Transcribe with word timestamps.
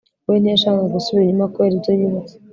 we 0.29 0.35
ntiyashakaga 0.39 0.93
gusubira 0.95 1.23
inyuma 1.25 1.51
kubera 1.53 1.73
ibyo 1.77 1.91
yibutse 1.99 2.35